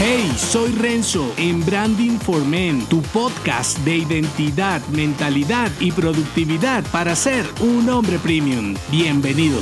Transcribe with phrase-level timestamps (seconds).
[0.00, 7.16] Hey, soy Renzo en Branding for Men, tu podcast de identidad, mentalidad y productividad para
[7.16, 8.76] ser un hombre premium.
[8.92, 9.58] Bienvenido.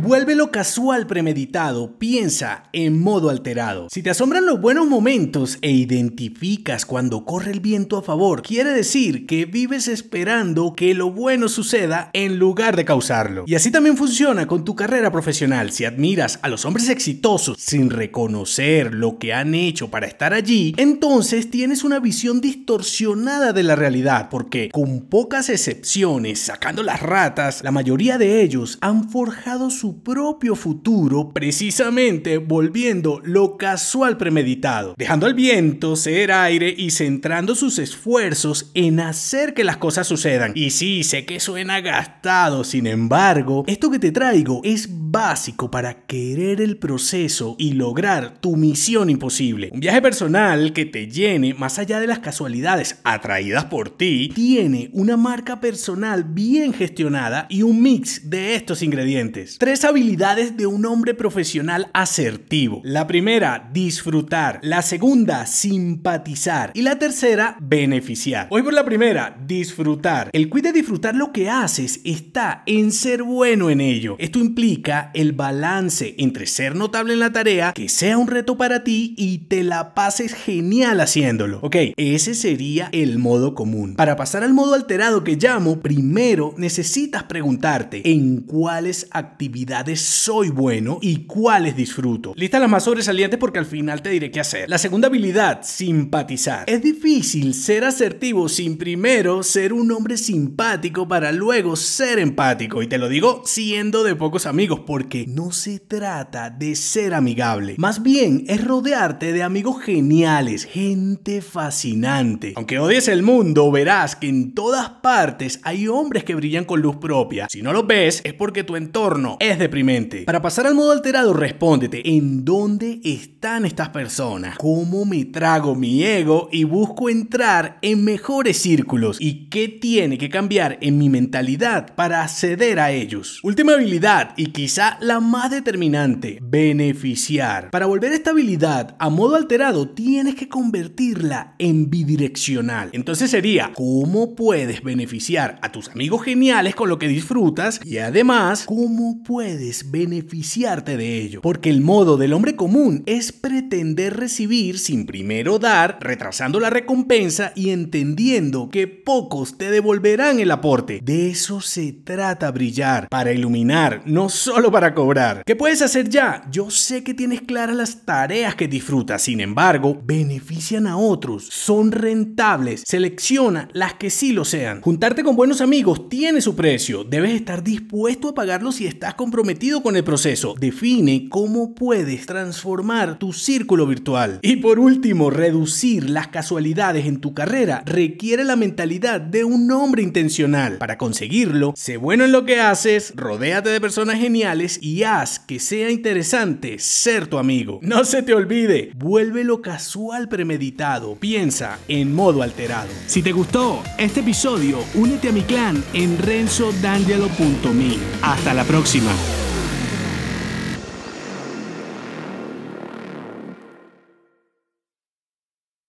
[0.00, 3.88] Vuélvelo casual premeditado, piensa en modo alterado.
[3.90, 8.70] Si te asombran los buenos momentos e identificas cuando corre el viento a favor, quiere
[8.70, 13.42] decir que vives esperando que lo bueno suceda en lugar de causarlo.
[13.48, 15.72] Y así también funciona con tu carrera profesional.
[15.72, 20.74] Si admiras a los hombres exitosos sin reconocer lo que han hecho para estar allí,
[20.76, 27.64] entonces tienes una visión distorsionada de la realidad, porque con pocas excepciones, sacando las ratas,
[27.64, 35.26] la mayoría de ellos han forjado su propio futuro precisamente volviendo lo casual premeditado, dejando
[35.26, 40.52] al viento ser aire y centrando sus esfuerzos en hacer que las cosas sucedan.
[40.54, 46.06] Y sí, sé que suena gastado, sin embargo, esto que te traigo es básico para
[46.06, 49.70] querer el proceso y lograr tu misión imposible.
[49.72, 54.90] Un viaje personal que te llene más allá de las casualidades atraídas por ti, tiene
[54.92, 59.56] una marca personal bien gestionada y un mix de estos ingredientes.
[59.58, 62.80] Tres habilidades de un hombre profesional asertivo.
[62.84, 64.60] La primera, disfrutar.
[64.62, 66.70] La segunda, simpatizar.
[66.74, 68.46] Y la tercera, beneficiar.
[68.50, 70.30] Hoy por la primera, disfrutar.
[70.32, 74.16] El cuide de disfrutar lo que haces está en ser bueno en ello.
[74.18, 78.84] Esto implica el balance entre ser notable en la tarea, que sea un reto para
[78.84, 81.60] ti y te la pases genial haciéndolo.
[81.62, 83.94] Ok, ese sería el modo común.
[83.96, 90.98] Para pasar al modo alterado que llamo, primero necesitas preguntarte en cuáles actividades soy bueno
[91.00, 92.32] y cuáles disfruto.
[92.36, 94.68] Lista las más sobresalientes porque al final te diré qué hacer.
[94.68, 96.64] La segunda habilidad, simpatizar.
[96.66, 102.82] Es difícil ser asertivo sin primero ser un hombre simpático para luego ser empático.
[102.82, 107.74] Y te lo digo siendo de pocos amigos porque no se trata de ser amigable.
[107.78, 112.52] Más bien es rodearte de amigos geniales, gente fascinante.
[112.56, 116.96] Aunque odies el mundo, verás que en todas partes hay hombres que brillan con luz
[116.96, 117.46] propia.
[117.50, 120.22] Si no lo ves, es porque tu entorno es deprimente.
[120.24, 124.56] Para pasar al modo alterado, respóndete, ¿en dónde están estas personas?
[124.58, 129.16] ¿Cómo me trago mi ego y busco entrar en mejores círculos?
[129.20, 133.40] ¿Y qué tiene que cambiar en mi mentalidad para acceder a ellos?
[133.42, 137.70] Última habilidad y quizá la más determinante, beneficiar.
[137.70, 142.90] Para volver esta habilidad a modo alterado, tienes que convertirla en bidireccional.
[142.92, 147.80] Entonces sería, ¿cómo puedes beneficiar a tus amigos geniales con lo que disfrutas?
[147.84, 153.30] Y además, ¿cómo puedes puedes beneficiarte de ello, porque el modo del hombre común es
[153.30, 160.50] pretender recibir sin primero dar, retrasando la recompensa y entendiendo que pocos te devolverán el
[160.50, 160.98] aporte.
[161.04, 165.44] De eso se trata brillar, para iluminar, no solo para cobrar.
[165.46, 166.42] ¿Qué puedes hacer ya?
[166.50, 171.92] Yo sé que tienes claras las tareas que disfrutas, sin embargo, benefician a otros, son
[171.92, 174.80] rentables, selecciona las que sí lo sean.
[174.80, 179.27] Juntarte con buenos amigos tiene su precio, debes estar dispuesto a pagarlo si estás comprometido
[179.28, 180.54] comprometido con el proceso.
[180.58, 184.38] Define cómo puedes transformar tu círculo virtual.
[184.40, 190.02] Y por último, reducir las casualidades en tu carrera requiere la mentalidad de un hombre
[190.02, 190.78] intencional.
[190.78, 195.58] Para conseguirlo, sé bueno en lo que haces, rodéate de personas geniales y haz que
[195.58, 197.80] sea interesante ser tu amigo.
[197.82, 201.16] No se te olvide, vuélvelo casual premeditado.
[201.16, 202.88] Piensa en modo alterado.
[203.06, 207.98] Si te gustó este episodio, únete a mi clan en renzodangelo.me.
[208.22, 209.17] Hasta la próxima.